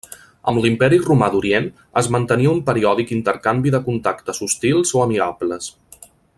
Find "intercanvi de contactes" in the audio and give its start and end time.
3.19-4.43